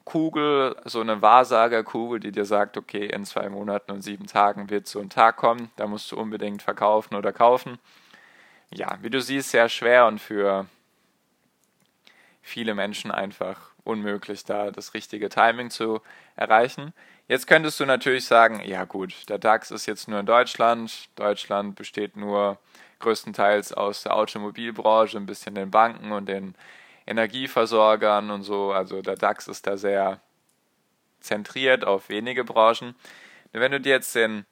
Kugel, 0.05 0.77
so 0.85 1.01
eine 1.01 1.21
Wahrsagerkugel, 1.23 2.21
die 2.21 2.31
dir 2.31 2.45
sagt, 2.45 2.77
okay, 2.77 3.05
in 3.05 3.25
zwei 3.25 3.49
Monaten 3.49 3.91
und 3.91 4.03
sieben 4.03 4.29
Tagen 4.29 4.71
wird 4.71 4.87
so 4.87 5.01
ein 5.01 5.11
Tag 5.11 5.37
kommen, 5.37 5.73
da 5.75 5.89
musst 5.89 6.13
du 6.13 6.17
unbedingt 6.17 6.63
verkaufen 6.63 7.17
oder 7.17 7.33
kaufen. 7.33 7.81
Ja, 8.73 8.97
wie 9.03 9.11
du 9.11 9.21
siehst, 9.21 9.51
sehr 9.51 9.69
schwer 9.69 10.07
und 10.07 10.21
für 10.21 10.67
viele 12.43 12.75
Menschen 12.75 13.11
einfach 13.11 13.73
unmöglich, 13.83 14.45
da 14.45 14.71
das 14.71 14.95
richtige 14.95 15.31
Timing 15.31 15.71
zu 15.71 16.01
erreichen. 16.37 16.93
Jetzt 17.27 17.49
könntest 17.49 17.81
du 17.81 17.87
natürlich 17.87 18.25
sagen, 18.25 18.63
ja 18.65 18.85
gut, 18.85 19.29
der 19.29 19.39
DAX 19.39 19.73
ist 19.73 19.87
jetzt 19.87 20.07
nur 20.07 20.21
in 20.21 20.27
Deutschland. 20.27 21.09
Deutschland 21.17 21.75
besteht 21.75 22.17
nur 22.17 22.59
größtenteils 23.03 23.73
aus 23.75 24.05
der 24.05 24.15
Automobilbranche, 24.15 25.19
ein 25.19 25.27
bisschen 25.27 25.55
den 25.55 25.71
Banken 25.71 26.13
und 26.13 26.27
den 26.27 26.55
Energieversorgern 27.07 28.31
und 28.31 28.43
so. 28.43 28.73
Also 28.73 29.03
der 29.03 29.17
DAX 29.17 29.49
ist 29.49 29.67
da 29.67 29.77
sehr 29.77 30.21
zentriert 31.21 31.85
auf 31.85 32.09
wenige 32.09 32.45
Branchen. 32.45 32.95
Wenn 33.53 33.73
du 33.73 33.81
dir 33.81 33.93
jetzt 33.93 34.15
den 34.15 34.47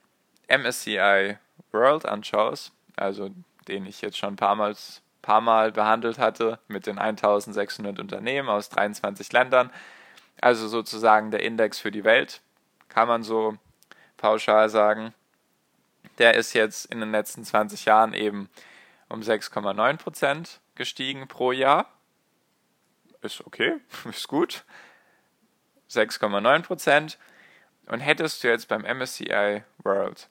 MSCI 0.48 1.38
World 1.72 2.06
anschaust, 2.06 2.72
also 2.96 3.30
den 3.68 3.86
ich 3.86 4.02
jetzt 4.02 4.18
schon 4.18 4.34
ein 4.34 4.36
paar 4.36 4.56
Mal, 4.56 4.76
paar 5.22 5.40
Mal 5.40 5.72
behandelt 5.72 6.18
hatte, 6.18 6.58
mit 6.68 6.86
den 6.86 6.98
1600 6.98 7.98
Unternehmen 7.98 8.48
aus 8.48 8.68
23 8.68 9.32
Ländern, 9.32 9.70
also 10.40 10.68
sozusagen 10.68 11.30
der 11.30 11.42
Index 11.42 11.78
für 11.78 11.90
die 11.90 12.04
Welt, 12.04 12.40
kann 12.88 13.08
man 13.08 13.22
so 13.22 13.56
pauschal 14.16 14.68
sagen. 14.68 15.14
Der 16.20 16.34
ist 16.34 16.52
jetzt 16.52 16.84
in 16.84 17.00
den 17.00 17.10
letzten 17.10 17.44
20 17.44 17.86
Jahren 17.86 18.12
eben 18.12 18.50
um 19.08 19.22
6,9% 19.22 20.58
gestiegen 20.74 21.26
pro 21.26 21.50
Jahr. 21.50 21.90
Ist 23.22 23.44
okay, 23.46 23.78
ist 24.04 24.28
gut. 24.28 24.64
6,9% 25.90 27.16
Und 27.86 28.00
hättest 28.00 28.44
du 28.44 28.48
jetzt 28.48 28.68
beim 28.68 28.82
MSCI 28.82 29.64
World 29.78 30.28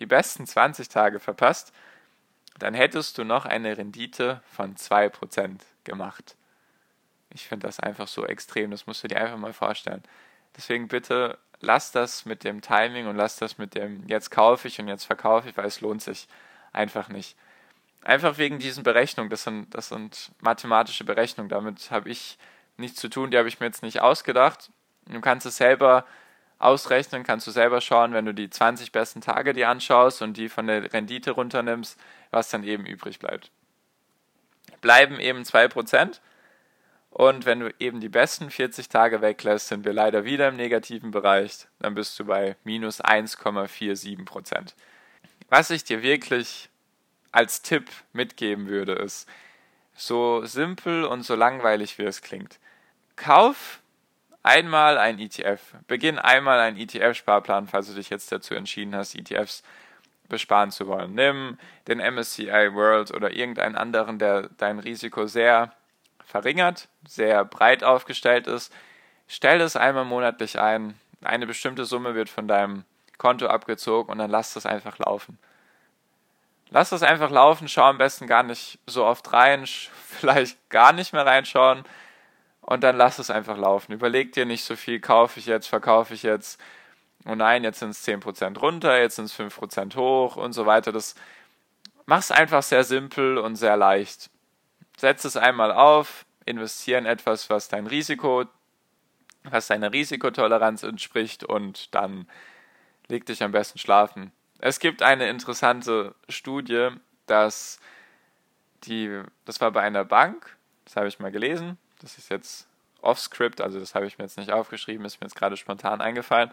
die 0.00 0.06
besten 0.06 0.46
20 0.46 0.88
Tage 0.88 1.20
verpasst, 1.20 1.72
dann 2.58 2.74
hättest 2.74 3.18
du 3.18 3.24
noch 3.24 3.46
eine 3.46 3.78
Rendite 3.78 4.42
von 4.52 4.76
2% 4.76 5.60
gemacht. 5.84 6.36
Ich 7.30 7.46
finde 7.46 7.66
das 7.66 7.78
einfach 7.78 8.08
so 8.08 8.26
extrem, 8.26 8.70
das 8.70 8.86
musst 8.86 9.04
du 9.04 9.08
dir 9.08 9.20
einfach 9.20 9.38
mal 9.38 9.52
vorstellen. 9.52 10.02
Deswegen 10.56 10.88
bitte 10.88 11.38
lass 11.60 11.90
das 11.92 12.24
mit 12.24 12.44
dem 12.44 12.60
Timing 12.60 13.06
und 13.06 13.16
lass 13.16 13.36
das 13.36 13.58
mit 13.58 13.74
dem 13.74 14.06
jetzt 14.06 14.30
kaufe 14.30 14.68
ich 14.68 14.78
und 14.78 14.88
jetzt 14.88 15.04
verkaufe 15.04 15.48
ich, 15.48 15.56
weil 15.56 15.66
es 15.66 15.80
lohnt 15.80 16.02
sich 16.02 16.28
einfach 16.72 17.08
nicht. 17.08 17.36
Einfach 18.02 18.38
wegen 18.38 18.58
diesen 18.58 18.84
Berechnungen, 18.84 19.30
das 19.30 19.42
sind, 19.42 19.74
das 19.74 19.88
sind 19.88 20.30
mathematische 20.40 21.04
Berechnungen, 21.04 21.48
damit 21.48 21.90
habe 21.90 22.08
ich 22.08 22.38
nichts 22.76 23.00
zu 23.00 23.08
tun, 23.08 23.30
die 23.30 23.38
habe 23.38 23.48
ich 23.48 23.58
mir 23.58 23.66
jetzt 23.66 23.82
nicht 23.82 24.00
ausgedacht. 24.00 24.70
Du 25.06 25.20
kannst 25.20 25.46
es 25.46 25.56
selber 25.56 26.04
ausrechnen, 26.58 27.24
kannst 27.24 27.46
du 27.46 27.50
selber 27.50 27.80
schauen, 27.80 28.12
wenn 28.12 28.24
du 28.24 28.34
die 28.34 28.50
20 28.50 28.92
besten 28.92 29.20
Tage 29.20 29.52
dir 29.52 29.68
anschaust 29.68 30.22
und 30.22 30.36
die 30.36 30.48
von 30.48 30.66
der 30.66 30.92
Rendite 30.92 31.32
runternimmst, 31.32 31.98
was 32.30 32.50
dann 32.50 32.64
eben 32.64 32.86
übrig 32.86 33.18
bleibt. 33.18 33.50
Bleiben 34.80 35.18
eben 35.18 35.42
2%. 35.42 36.20
Und 37.10 37.46
wenn 37.46 37.60
du 37.60 37.74
eben 37.78 38.00
die 38.00 38.08
besten 38.08 38.50
40 38.50 38.88
Tage 38.88 39.22
weglässt, 39.22 39.68
sind 39.68 39.84
wir 39.84 39.92
leider 39.92 40.24
wieder 40.24 40.48
im 40.48 40.56
negativen 40.56 41.10
Bereich. 41.10 41.66
Dann 41.78 41.94
bist 41.94 42.18
du 42.18 42.24
bei 42.24 42.56
minus 42.64 43.02
1,47%. 43.02 44.74
Was 45.48 45.70
ich 45.70 45.84
dir 45.84 46.02
wirklich 46.02 46.68
als 47.32 47.62
Tipp 47.62 47.90
mitgeben 48.12 48.68
würde, 48.68 48.92
ist, 48.92 49.28
so 49.94 50.44
simpel 50.44 51.04
und 51.04 51.22
so 51.22 51.34
langweilig 51.34 51.98
wie 51.98 52.04
es 52.04 52.22
klingt, 52.22 52.58
kauf 53.16 53.80
einmal 54.42 54.96
ein 54.96 55.18
ETF. 55.18 55.60
Beginn 55.88 56.18
einmal 56.18 56.60
einen 56.60 56.76
ETF-Sparplan, 56.76 57.66
falls 57.66 57.88
du 57.88 57.94
dich 57.94 58.10
jetzt 58.10 58.30
dazu 58.30 58.54
entschieden 58.54 58.94
hast, 58.94 59.14
ETFs 59.14 59.62
besparen 60.28 60.70
zu 60.70 60.86
wollen. 60.86 61.14
Nimm 61.14 61.58
den 61.88 61.98
MSCI 61.98 62.74
World 62.74 63.12
oder 63.12 63.32
irgendeinen 63.32 63.76
anderen, 63.76 64.18
der 64.18 64.50
dein 64.56 64.78
Risiko 64.78 65.26
sehr 65.26 65.72
verringert, 66.28 66.88
sehr 67.06 67.44
breit 67.44 67.82
aufgestellt 67.82 68.46
ist. 68.46 68.72
Stell 69.26 69.58
das 69.58 69.76
einmal 69.76 70.04
monatlich 70.04 70.60
ein. 70.60 70.98
Eine 71.22 71.46
bestimmte 71.46 71.86
Summe 71.86 72.14
wird 72.14 72.28
von 72.28 72.46
deinem 72.46 72.84
Konto 73.16 73.46
abgezogen 73.46 74.12
und 74.12 74.18
dann 74.18 74.30
lass 74.30 74.54
das 74.54 74.66
einfach 74.66 74.98
laufen. 74.98 75.38
Lass 76.70 76.90
das 76.90 77.02
einfach 77.02 77.30
laufen, 77.30 77.66
schau 77.66 77.84
am 77.84 77.96
besten 77.96 78.26
gar 78.26 78.42
nicht 78.42 78.78
so 78.86 79.06
oft 79.06 79.32
rein, 79.32 79.64
vielleicht 80.06 80.68
gar 80.68 80.92
nicht 80.92 81.14
mehr 81.14 81.24
reinschauen 81.24 81.84
und 82.60 82.84
dann 82.84 82.96
lass 82.96 83.18
es 83.18 83.30
einfach 83.30 83.56
laufen. 83.56 83.92
Überleg 83.92 84.32
dir 84.32 84.44
nicht 84.44 84.64
so 84.64 84.76
viel, 84.76 85.00
kaufe 85.00 85.40
ich 85.40 85.46
jetzt, 85.46 85.66
verkaufe 85.66 86.12
ich 86.12 86.22
jetzt. 86.22 86.60
Oh 87.26 87.34
nein, 87.34 87.64
jetzt 87.64 87.78
sind 87.80 87.90
es 87.90 88.06
10% 88.06 88.58
runter, 88.58 89.00
jetzt 89.00 89.16
sind 89.16 89.24
es 89.24 89.34
5% 89.34 89.96
hoch 89.96 90.36
und 90.36 90.52
so 90.52 90.66
weiter. 90.66 90.92
Das 90.92 91.14
mach's 92.04 92.30
einfach 92.30 92.62
sehr 92.62 92.84
simpel 92.84 93.38
und 93.38 93.56
sehr 93.56 93.78
leicht. 93.78 94.30
Setz 94.98 95.24
es 95.24 95.36
einmal 95.36 95.70
auf, 95.70 96.26
investiere 96.44 96.98
in 96.98 97.06
etwas, 97.06 97.48
was 97.50 97.68
dein 97.68 97.86
Risiko, 97.86 98.46
was 99.44 99.68
deiner 99.68 99.92
Risikotoleranz 99.92 100.82
entspricht 100.82 101.44
und 101.44 101.94
dann 101.94 102.28
leg 103.06 103.24
dich 103.24 103.44
am 103.44 103.52
besten 103.52 103.78
schlafen. 103.78 104.32
Es 104.58 104.80
gibt 104.80 105.02
eine 105.02 105.28
interessante 105.28 106.16
Studie, 106.28 106.88
dass 107.26 107.78
die, 108.84 109.22
das 109.44 109.60
war 109.60 109.70
bei 109.70 109.82
einer 109.82 110.04
Bank, 110.04 110.56
das 110.84 110.96
habe 110.96 111.06
ich 111.06 111.20
mal 111.20 111.30
gelesen, 111.30 111.78
das 112.00 112.18
ist 112.18 112.28
jetzt 112.28 112.66
off-script, 113.00 113.60
also 113.60 113.78
das 113.78 113.94
habe 113.94 114.06
ich 114.06 114.18
mir 114.18 114.24
jetzt 114.24 114.36
nicht 114.36 114.50
aufgeschrieben, 114.50 115.06
ist 115.06 115.20
mir 115.20 115.26
jetzt 115.26 115.36
gerade 115.36 115.56
spontan 115.56 116.00
eingefallen. 116.00 116.50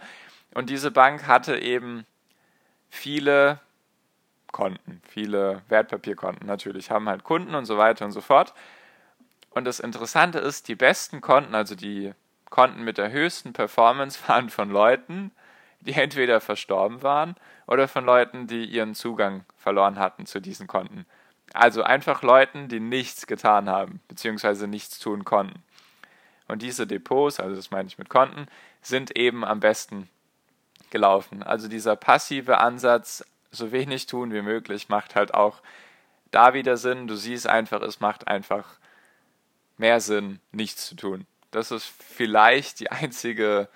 Und 0.54 0.70
diese 0.70 0.92
Bank 0.92 1.26
hatte 1.26 1.58
eben 1.58 2.06
viele 2.90 3.60
Konten, 4.56 5.02
viele 5.06 5.64
Wertpapierkonten 5.68 6.48
natürlich, 6.48 6.90
haben 6.90 7.10
halt 7.10 7.26
Kunden 7.26 7.56
und 7.56 7.66
so 7.66 7.78
weiter 7.78 8.06
und 8.06 8.14
so 8.14 8.22
fort. 8.22 8.54
Und 9.50 9.66
das 9.66 9.82
Interessante 9.82 10.40
ist, 10.40 10.70
die 10.70 10.76
besten 10.76 11.20
Konten, 11.20 11.54
also 11.54 11.76
die 11.76 12.14
Konten 12.50 12.86
mit 12.86 12.98
der 12.98 13.12
höchsten 13.12 13.52
Performance, 13.52 14.18
waren 14.30 14.50
von 14.50 14.70
Leuten, 14.70 15.32
die 15.82 15.92
entweder 15.92 16.40
verstorben 16.40 17.04
waren 17.04 17.36
oder 17.68 17.90
von 17.90 18.06
Leuten, 18.06 18.48
die 18.48 18.64
ihren 18.64 18.96
Zugang 18.96 19.44
verloren 19.58 20.00
hatten 20.00 20.26
zu 20.26 20.40
diesen 20.40 20.68
Konten. 20.68 21.06
Also 21.54 21.84
einfach 21.84 22.22
Leuten, 22.22 22.70
die 22.70 22.80
nichts 22.80 23.28
getan 23.28 23.68
haben, 23.68 24.00
beziehungsweise 24.08 24.70
nichts 24.70 25.00
tun 25.00 25.26
konnten. 25.26 25.64
Und 26.48 26.62
diese 26.62 26.88
Depots, 26.88 27.42
also 27.42 27.58
das 27.58 27.72
meine 27.72 27.90
ich 27.90 27.98
mit 27.98 28.08
Konten, 28.08 28.48
sind 28.82 29.18
eben 29.18 29.44
am 29.44 29.60
besten 29.60 30.08
gelaufen. 30.92 31.44
Also 31.44 31.68
dieser 31.68 31.98
passive 31.98 32.60
Ansatz, 32.60 33.26
so 33.56 33.72
wenig 33.72 34.06
tun 34.06 34.34
wie 34.34 34.42
möglich, 34.42 34.90
macht 34.90 35.16
halt 35.16 35.34
auch 35.34 35.62
da 36.32 36.54
wieder 36.54 36.78
Sinn. 36.78 37.08
Du 37.08 37.16
siehst 37.16 37.48
einfach, 37.48 37.82
es 37.82 38.00
macht 38.00 38.28
einfach 38.28 38.78
mehr 39.78 40.00
Sinn, 40.00 40.40
nichts 40.52 40.88
zu 40.88 40.96
tun. 40.96 41.26
Das 41.52 41.72
ist 41.72 41.86
vielleicht 41.86 42.80
die 42.80 42.92
einzige, 42.92 43.70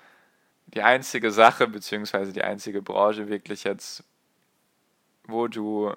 die 0.66 0.82
einzige 0.82 1.30
Sache, 1.30 1.66
beziehungsweise 1.66 2.32
die 2.32 2.42
einzige 2.42 2.82
Branche 2.82 3.28
wirklich 3.28 3.64
jetzt, 3.64 4.04
wo 5.24 5.48
du 5.48 5.94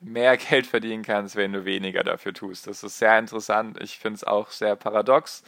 mehr 0.00 0.36
Geld 0.38 0.66
verdienen 0.66 1.02
kannst, 1.02 1.36
wenn 1.36 1.52
du 1.52 1.64
weniger 1.64 2.02
dafür 2.02 2.32
tust. 2.34 2.66
Das 2.66 2.82
ist 2.82 2.98
sehr 2.98 3.18
interessant. 3.18 3.80
Ich 3.82 3.98
finde 3.98 4.16
es 4.16 4.24
auch 4.24 4.50
sehr 4.50 4.76
paradox. 4.76 5.42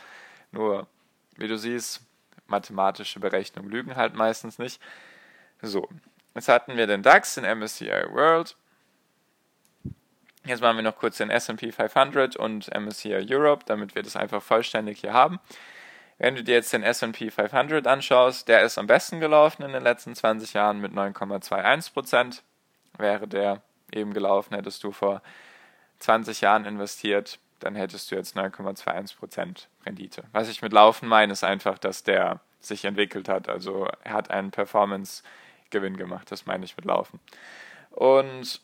Nur, 0.53 0.87
wie 1.37 1.49
du 1.49 1.57
siehst, 1.57 2.03
mathematische 2.47 3.21
Berechnungen 3.21 3.71
lügen 3.71 3.97
halt 3.97 4.15
meistens 4.15 4.59
nicht. 4.59 4.81
So, 5.63 5.89
jetzt 6.35 6.49
hatten 6.49 6.77
wir 6.77 6.87
den 6.87 7.03
DAX, 7.03 7.35
den 7.35 7.45
MSCI 7.59 7.91
World. 8.11 8.57
Jetzt 10.45 10.63
machen 10.63 10.77
wir 10.77 10.83
noch 10.83 10.97
kurz 10.97 11.19
den 11.19 11.31
SP 11.31 11.71
500 11.71 12.37
und 12.37 12.75
MSCI 12.75 13.27
Europe, 13.29 13.65
damit 13.67 13.95
wir 13.95 14.03
das 14.03 14.17
einfach 14.17 14.43
vollständig 14.43 15.01
hier 15.01 15.13
haben. 15.13 15.39
Wenn 16.19 16.35
du 16.35 16.43
dir 16.43 16.55
jetzt 16.55 16.73
den 16.73 16.83
SP 16.85 17.31
500 17.31 17.87
anschaust, 17.87 18.49
der 18.49 18.63
ist 18.63 18.79
am 18.79 18.87
besten 18.87 19.21
gelaufen 19.21 19.63
in 19.63 19.73
den 19.73 19.83
letzten 19.83 20.15
20 20.15 20.55
Jahren 20.55 20.81
mit 20.81 20.93
9,21% 20.93 22.43
Wäre 22.99 23.27
der 23.27 23.63
eben 23.93 24.13
gelaufen, 24.13 24.55
hättest 24.55 24.85
du 24.85 24.93
vor 24.93 25.23
20 26.01 26.41
Jahren 26.43 26.65
investiert, 26.65 27.39
dann 27.59 27.75
hättest 27.75 28.11
du 28.11 28.15
jetzt 28.15 28.37
9,21% 28.37 29.67
Rendite. 29.85 30.25
Was 30.33 30.49
ich 30.49 30.63
mit 30.63 30.73
Laufen 30.73 31.09
meine, 31.09 31.33
ist 31.33 31.45
einfach, 31.45 31.79
dass 31.79 32.03
der 32.03 32.41
sich 32.61 32.85
entwickelt 32.85 33.29
hat. 33.29 33.49
Also 33.49 33.89
er 34.05 34.13
hat 34.13 34.31
einen 34.31 34.51
Performance-Gewinn 35.71 35.97
gemacht, 35.97 36.31
das 36.31 36.47
meine 36.47 36.65
ich 36.65 36.77
mit 36.77 36.85
Laufen. 36.85 37.21
Und 37.91 38.61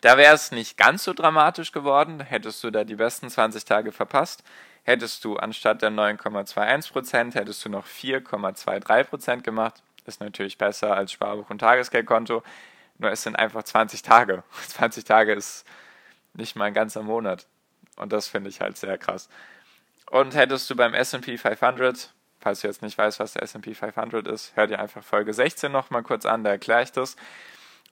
da 0.00 0.16
wäre 0.16 0.34
es 0.34 0.50
nicht 0.50 0.76
ganz 0.76 1.04
so 1.04 1.14
dramatisch 1.14 1.72
geworden, 1.72 2.20
hättest 2.20 2.62
du 2.64 2.70
da 2.70 2.84
die 2.84 2.96
besten 2.96 3.30
20 3.30 3.64
Tage 3.64 3.92
verpasst, 3.92 4.42
hättest 4.82 5.24
du 5.24 5.36
anstatt 5.36 5.82
der 5.82 5.90
9,21%, 5.90 7.34
hättest 7.34 7.64
du 7.64 7.68
noch 7.68 7.86
4,23% 7.86 9.42
gemacht. 9.42 9.82
Ist 10.04 10.20
natürlich 10.20 10.56
besser 10.56 10.96
als 10.96 11.12
Sparbuch 11.12 11.50
und 11.50 11.58
Tagesgeldkonto. 11.58 12.42
Nur 12.96 13.10
es 13.10 13.22
sind 13.22 13.36
einfach 13.36 13.62
20 13.62 14.02
Tage. 14.02 14.42
20 14.68 15.04
Tage 15.04 15.34
ist 15.34 15.66
nicht 16.32 16.56
mal 16.56 16.66
ein 16.66 16.74
ganzer 16.74 17.02
Monat. 17.02 17.46
Und 17.96 18.12
das 18.12 18.28
finde 18.28 18.48
ich 18.48 18.60
halt 18.60 18.78
sehr 18.78 18.96
krass. 18.96 19.28
Und 20.10 20.34
hättest 20.34 20.70
du 20.70 20.76
beim 20.76 20.94
SP 20.96 21.36
500, 21.36 22.14
falls 22.48 22.62
du 22.62 22.66
jetzt 22.66 22.80
nicht 22.80 22.96
weißt, 22.96 23.20
was 23.20 23.34
der 23.34 23.42
SP 23.44 23.76
500 23.76 24.26
ist, 24.26 24.56
hör 24.56 24.66
dir 24.66 24.78
einfach 24.78 25.04
Folge 25.04 25.34
16 25.34 25.70
nochmal 25.70 26.02
kurz 26.02 26.24
an, 26.24 26.44
da 26.44 26.50
erkläre 26.50 26.82
ich 26.82 26.92
das. 26.92 27.14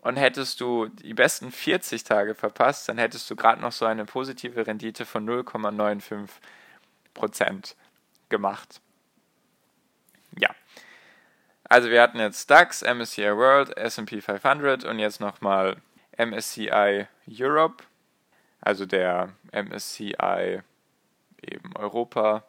Und 0.01 0.17
hättest 0.17 0.63
du 0.63 0.87
die 0.87 1.13
besten 1.13 1.53
40 1.53 2.05
Tage 2.05 2.35
verpasst, 2.35 2.89
dann 2.89 2.97
hättest 2.97 3.31
du 3.31 3.37
gerade 3.37 3.61
noch 3.61 3.73
so 3.73 3.85
eine 3.85 4.07
positive 4.07 4.67
Rendite 4.67 5.05
von 5.05 5.29
0,95% 5.29 7.75
gemacht. 8.31 8.81
Ja. 10.39 10.49
Also 11.65 11.91
wir 11.91 12.01
hatten 12.01 12.19
jetzt 12.19 12.51
DAX, 12.51 12.81
MSCI 12.81 13.37
World, 13.37 13.77
S&P 13.77 14.23
500 14.23 14.85
und 14.85 14.99
jetzt 14.99 15.21
nochmal 15.21 15.77
MSCI 16.17 17.09
Europe, 17.29 17.85
also 18.63 18.87
der 18.87 19.35
MSCI 19.53 20.63
eben 21.43 21.77
Europa. 21.77 22.43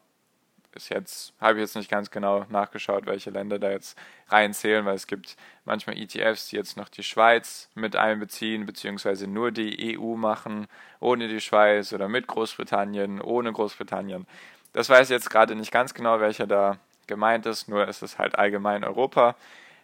Bis 0.78 0.90
jetzt 0.90 1.34
habe 1.42 1.54
ich 1.54 1.62
jetzt 1.62 1.76
nicht 1.76 1.90
ganz 1.90 2.12
genau 2.12 2.46
nachgeschaut, 2.50 3.08
welche 3.08 3.32
Länder 3.32 3.58
da 3.58 3.72
jetzt 3.72 3.98
reinzählen, 4.30 4.86
weil 4.86 4.94
es 4.94 5.08
gibt 5.08 5.36
manchmal 5.66 5.98
ETFs, 5.98 6.50
die 6.50 6.56
jetzt 6.56 6.78
noch 6.78 6.88
die 6.88 7.02
Schweiz 7.02 7.72
mit 7.74 7.96
einbeziehen, 7.96 8.68
beziehungsweise 8.68 9.26
nur 9.26 9.50
die 9.50 9.98
EU 9.98 10.16
machen, 10.16 10.68
ohne 11.00 11.30
die 11.30 11.42
Schweiz 11.42 11.94
oder 11.94 12.08
mit 12.08 12.28
Großbritannien, 12.28 13.22
ohne 13.22 13.52
Großbritannien. 13.52 14.28
Das 14.72 14.88
weiß 14.88 15.10
ich 15.10 15.16
jetzt 15.16 15.32
gerade 15.32 15.56
nicht 15.56 15.72
ganz 15.72 15.96
genau, 15.96 16.20
welcher 16.20 16.46
da 16.46 16.78
gemeint 17.08 17.48
ist, 17.48 17.68
nur 17.68 17.88
ist 17.88 18.04
es 18.04 18.20
halt 18.20 18.38
allgemein 18.38 18.84
Europa 18.84 19.36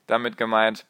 damit 0.05 0.37
gemeint. 0.37 0.85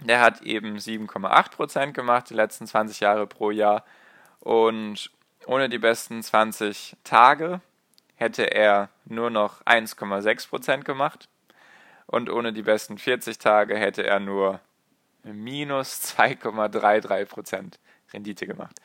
Der 0.00 0.22
hat 0.22 0.40
eben 0.40 0.78
7,8% 0.78 1.92
gemacht, 1.92 2.30
die 2.30 2.34
letzten 2.34 2.66
20 2.66 3.00
Jahre 3.00 3.26
pro 3.26 3.50
Jahr. 3.50 3.84
Und 4.40 5.10
ohne 5.44 5.68
die 5.68 5.78
besten 5.78 6.22
20 6.22 6.96
Tage 7.04 7.60
hätte 8.16 8.44
er 8.52 8.90
nur 9.04 9.30
noch 9.30 9.62
1,6% 9.62 10.82
gemacht. 10.84 11.28
Und 12.06 12.30
ohne 12.30 12.52
die 12.52 12.62
besten 12.62 12.98
40 12.98 13.38
Tage 13.38 13.76
hätte 13.76 14.06
er 14.06 14.20
nur 14.20 14.60
minus 15.22 16.16
2,33% 16.18 17.78
Rendite 18.12 18.46
gemacht. 18.46 18.76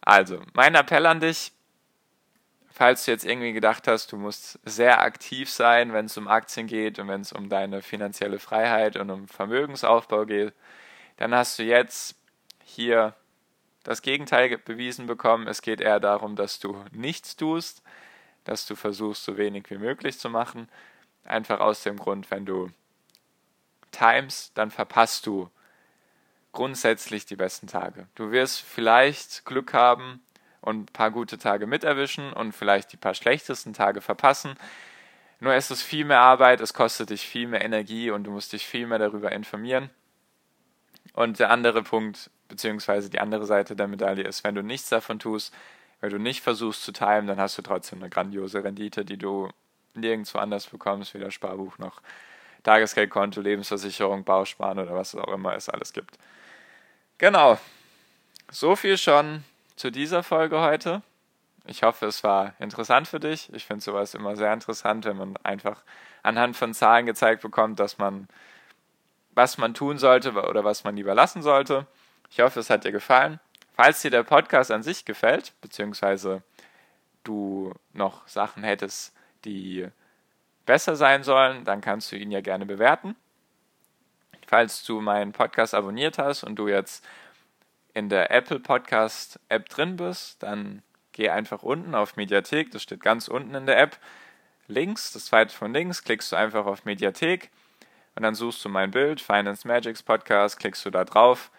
Also, 0.00 0.40
mein 0.52 0.74
Appell 0.74 1.06
an 1.06 1.20
dich, 1.20 1.52
falls 2.70 3.04
du 3.04 3.10
jetzt 3.10 3.24
irgendwie 3.24 3.52
gedacht 3.52 3.88
hast, 3.88 4.12
du 4.12 4.16
musst 4.16 4.58
sehr 4.64 5.00
aktiv 5.00 5.50
sein, 5.50 5.92
wenn 5.92 6.06
es 6.06 6.16
um 6.16 6.28
Aktien 6.28 6.66
geht 6.66 6.98
und 6.98 7.08
wenn 7.08 7.22
es 7.22 7.32
um 7.32 7.48
deine 7.48 7.82
finanzielle 7.82 8.38
Freiheit 8.38 8.96
und 8.96 9.10
um 9.10 9.26
Vermögensaufbau 9.26 10.26
geht, 10.26 10.52
dann 11.16 11.34
hast 11.34 11.58
du 11.58 11.64
jetzt 11.64 12.14
hier 12.62 13.14
das 13.82 14.02
Gegenteil 14.02 14.56
bewiesen 14.58 15.06
bekommen. 15.06 15.48
Es 15.48 15.62
geht 15.62 15.80
eher 15.80 15.98
darum, 15.98 16.36
dass 16.36 16.60
du 16.60 16.84
nichts 16.92 17.36
tust, 17.36 17.82
dass 18.48 18.66
du 18.66 18.74
versuchst, 18.74 19.24
so 19.24 19.36
wenig 19.36 19.70
wie 19.70 19.78
möglich 19.78 20.18
zu 20.18 20.28
machen. 20.28 20.68
Einfach 21.24 21.60
aus 21.60 21.82
dem 21.82 21.98
Grund, 21.98 22.30
wenn 22.30 22.46
du 22.46 22.70
times, 23.92 24.52
dann 24.54 24.70
verpasst 24.70 25.26
du 25.26 25.50
grundsätzlich 26.52 27.26
die 27.26 27.36
besten 27.36 27.66
Tage. 27.66 28.08
Du 28.14 28.30
wirst 28.30 28.60
vielleicht 28.60 29.44
Glück 29.44 29.72
haben, 29.74 30.20
und 30.60 30.90
ein 30.90 30.92
paar 30.92 31.10
gute 31.10 31.38
Tage 31.38 31.66
miterwischen 31.66 32.32
und 32.32 32.52
vielleicht 32.52 32.92
die 32.92 32.96
paar 32.96 33.14
schlechtesten 33.14 33.72
Tage 33.72 34.00
verpassen. 34.00 34.54
Nur 35.40 35.54
ist 35.54 35.70
es 35.70 35.82
viel 35.82 36.04
mehr 36.04 36.20
Arbeit, 36.20 36.60
es 36.60 36.74
kostet 36.74 37.10
dich 37.10 37.26
viel 37.26 37.46
mehr 37.46 37.64
Energie 37.64 38.10
und 38.10 38.24
du 38.24 38.30
musst 38.30 38.52
dich 38.52 38.66
viel 38.66 38.86
mehr 38.86 38.98
darüber 38.98 39.32
informieren. 39.32 39.90
Und 41.12 41.38
der 41.38 41.50
andere 41.50 41.82
Punkt, 41.82 42.30
beziehungsweise 42.48 43.08
die 43.08 43.20
andere 43.20 43.46
Seite 43.46 43.76
der 43.76 43.88
Medaille 43.88 44.24
ist, 44.24 44.44
wenn 44.44 44.54
du 44.54 44.62
nichts 44.62 44.88
davon 44.88 45.18
tust, 45.18 45.54
wenn 46.00 46.10
du 46.10 46.18
nicht 46.18 46.42
versuchst 46.42 46.84
zu 46.84 46.92
timen, 46.92 47.26
dann 47.26 47.40
hast 47.40 47.58
du 47.58 47.62
trotzdem 47.62 48.00
eine 48.00 48.10
grandiose 48.10 48.62
Rendite, 48.62 49.04
die 49.04 49.16
du 49.16 49.48
nirgendwo 49.94 50.38
anders 50.38 50.66
bekommst, 50.66 51.14
weder 51.14 51.30
Sparbuch 51.30 51.78
noch 51.78 52.00
Tagesgeldkonto, 52.62 53.40
Lebensversicherung, 53.40 54.24
Bausparen 54.24 54.78
oder 54.78 54.94
was 54.94 55.14
auch 55.14 55.32
immer 55.32 55.54
es 55.54 55.68
alles 55.68 55.92
gibt. 55.92 56.18
Genau. 57.18 57.58
So 58.50 58.76
viel 58.76 58.96
schon 58.96 59.44
zu 59.76 59.90
dieser 59.90 60.22
Folge 60.22 60.60
heute. 60.60 61.02
Ich 61.66 61.82
hoffe, 61.82 62.06
es 62.06 62.24
war 62.24 62.54
interessant 62.58 63.08
für 63.08 63.20
dich. 63.20 63.52
Ich 63.52 63.66
finde 63.66 63.84
sowas 63.84 64.14
immer 64.14 64.36
sehr 64.36 64.52
interessant, 64.52 65.04
wenn 65.04 65.16
man 65.16 65.36
einfach 65.42 65.82
anhand 66.22 66.56
von 66.56 66.72
Zahlen 66.72 67.06
gezeigt 67.06 67.42
bekommt, 67.42 67.78
dass 67.78 67.98
man, 67.98 68.28
was 69.34 69.58
man 69.58 69.74
tun 69.74 69.98
sollte 69.98 70.32
oder 70.32 70.64
was 70.64 70.84
man 70.84 70.96
lieber 70.96 71.14
lassen 71.14 71.42
sollte. 71.42 71.86
Ich 72.30 72.40
hoffe, 72.40 72.60
es 72.60 72.70
hat 72.70 72.84
dir 72.84 72.92
gefallen. 72.92 73.38
Falls 73.80 74.02
dir 74.02 74.10
der 74.10 74.24
Podcast 74.24 74.72
an 74.72 74.82
sich 74.82 75.04
gefällt, 75.04 75.52
beziehungsweise 75.60 76.42
du 77.22 77.72
noch 77.92 78.26
Sachen 78.26 78.64
hättest, 78.64 79.14
die 79.44 79.86
besser 80.66 80.96
sein 80.96 81.22
sollen, 81.22 81.64
dann 81.64 81.80
kannst 81.80 82.10
du 82.10 82.16
ihn 82.16 82.32
ja 82.32 82.40
gerne 82.40 82.66
bewerten. 82.66 83.14
Falls 84.48 84.82
du 84.82 85.00
meinen 85.00 85.30
Podcast 85.30 85.74
abonniert 85.74 86.18
hast 86.18 86.42
und 86.42 86.56
du 86.56 86.66
jetzt 86.66 87.06
in 87.94 88.08
der 88.08 88.32
Apple 88.32 88.58
Podcast 88.58 89.38
App 89.48 89.68
drin 89.68 89.94
bist, 89.94 90.42
dann 90.42 90.82
geh 91.12 91.30
einfach 91.30 91.62
unten 91.62 91.94
auf 91.94 92.16
Mediathek, 92.16 92.72
das 92.72 92.82
steht 92.82 93.00
ganz 93.00 93.28
unten 93.28 93.54
in 93.54 93.66
der 93.66 93.78
App. 93.78 94.00
Links, 94.66 95.12
das 95.12 95.26
zweite 95.26 95.54
von 95.54 95.72
links, 95.72 96.02
klickst 96.02 96.32
du 96.32 96.36
einfach 96.36 96.66
auf 96.66 96.84
Mediathek 96.84 97.48
und 98.16 98.24
dann 98.24 98.34
suchst 98.34 98.64
du 98.64 98.68
mein 98.68 98.90
Bild, 98.90 99.20
Finance 99.20 99.68
Magics 99.68 100.02
Podcast, 100.02 100.58
klickst 100.58 100.84
du 100.84 100.90
da 100.90 101.04
drauf 101.04 101.52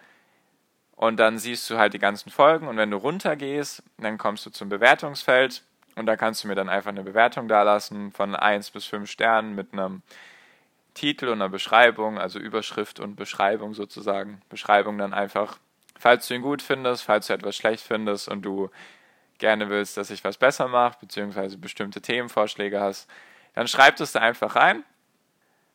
und 1.00 1.16
dann 1.16 1.38
siehst 1.38 1.70
du 1.70 1.78
halt 1.78 1.94
die 1.94 1.98
ganzen 1.98 2.30
Folgen 2.30 2.68
und 2.68 2.76
wenn 2.76 2.90
du 2.90 2.98
runtergehst, 2.98 3.82
dann 3.98 4.18
kommst 4.18 4.44
du 4.44 4.50
zum 4.50 4.68
Bewertungsfeld 4.68 5.62
und 5.96 6.06
da 6.06 6.16
kannst 6.16 6.44
du 6.44 6.48
mir 6.48 6.54
dann 6.54 6.68
einfach 6.68 6.90
eine 6.90 7.02
Bewertung 7.02 7.48
dalassen 7.48 8.12
von 8.12 8.36
1 8.36 8.70
bis 8.70 8.84
5 8.84 9.10
Sternen 9.10 9.54
mit 9.54 9.72
einem 9.72 10.02
Titel 10.94 11.28
und 11.28 11.40
einer 11.40 11.48
Beschreibung, 11.48 12.18
also 12.18 12.38
Überschrift 12.38 13.00
und 13.00 13.16
Beschreibung 13.16 13.72
sozusagen. 13.74 14.42
Beschreibung 14.50 14.98
dann 14.98 15.14
einfach 15.14 15.58
Falls 16.00 16.26
du 16.28 16.34
ihn 16.34 16.40
gut 16.40 16.62
findest, 16.62 17.02
falls 17.02 17.26
du 17.26 17.34
etwas 17.34 17.54
schlecht 17.54 17.84
findest 17.84 18.26
und 18.28 18.40
du 18.40 18.70
gerne 19.36 19.68
willst, 19.68 19.98
dass 19.98 20.08
ich 20.08 20.24
was 20.24 20.38
besser 20.38 20.66
mache, 20.66 20.96
beziehungsweise 20.98 21.58
bestimmte 21.58 22.00
Themenvorschläge 22.00 22.80
hast, 22.80 23.06
dann 23.54 23.68
schreib 23.68 24.00
es 24.00 24.12
da 24.12 24.20
einfach 24.20 24.56
rein. 24.56 24.82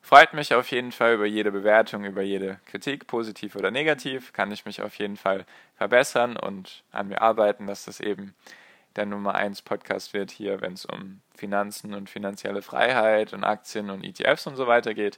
Freut 0.06 0.36
mich 0.36 0.54
auf 0.54 0.70
jeden 0.70 0.91
Fall 0.91 1.15
über 1.15 1.26
jede 1.26 1.52
Bewertung, 1.52 2.06
über 2.06 2.22
jede 2.22 2.60
Kritik, 2.68 3.08
positiv 3.08 3.56
oder 3.56 3.72
negativ. 3.72 4.34
Kann 4.34 4.52
ich 4.52 4.63
mich 4.63 4.84
auf 4.84 4.94
jeden 5.00 5.18
Fall 5.18 5.48
verbessern 5.78 6.38
und 6.38 6.84
an 6.91 7.08
mir 7.08 7.24
arbeiten, 7.24 7.65
dass 7.65 7.86
das 7.86 8.00
eben 8.02 8.36
der 8.96 9.08
Nummer 9.08 9.34
1 9.34 9.63
Podcast 9.63 10.13
wird 10.13 10.30
hier, 10.30 10.62
wenn 10.62 10.74
es 10.74 10.86
um 10.86 11.22
Finanzen 11.36 11.96
und 11.96 12.08
finanzielle 12.08 12.62
Freiheit 12.62 13.34
und 13.34 13.44
Aktien 13.44 13.89
und 13.89 14.04
ETFs 14.04 14.46
und 14.46 14.58
so 14.58 14.68
weiter 14.68 14.94
geht. 14.94 15.18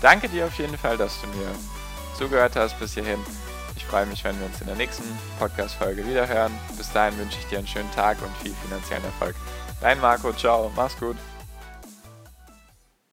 Danke 0.00 0.30
dir 0.30 0.46
auf 0.46 0.58
jeden 0.58 0.78
Fall, 0.78 0.96
dass 0.96 1.20
du 1.20 1.26
mir 1.26 1.54
zugehört 2.16 2.56
hast 2.56 2.80
bis 2.80 2.94
hierhin. 2.94 3.20
Ich 3.76 3.84
freue 3.84 4.06
mich, 4.06 4.24
wenn 4.24 4.40
wir 4.40 4.46
uns 4.46 4.58
in 4.58 4.68
der 4.68 4.76
nächsten 4.76 5.04
Podcast-Folge 5.38 6.08
wiederhören. 6.08 6.52
Bis 6.78 6.90
dahin 6.94 7.18
wünsche 7.18 7.38
ich 7.40 7.46
dir 7.48 7.58
einen 7.58 7.66
schönen 7.66 7.90
Tag 7.90 8.16
und 8.22 8.34
viel 8.38 8.54
finanziellen 8.54 9.04
Erfolg. 9.04 9.36
Dein 9.82 10.00
Marco, 10.00 10.32
ciao, 10.32 10.72
mach's 10.74 10.98
gut. 10.98 11.18